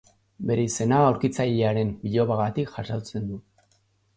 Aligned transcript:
Bere 0.51 0.61
izena 0.69 1.01
aurkitzailearen 1.09 1.91
bilobagatik 2.07 2.73
jasotzen 2.79 3.29
du. 3.35 3.39